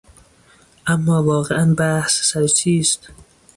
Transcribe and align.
اما 0.87 1.21
واقعا 1.23 1.75
بحث 1.77 2.21
سر 2.21 2.47
چیست؟ 2.47 3.09